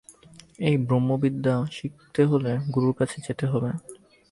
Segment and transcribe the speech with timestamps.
[0.59, 3.69] এই ব্রহ্মবিদ্যা শিক্ষা করতে হলে গুরুর কাছে যেতে হবে।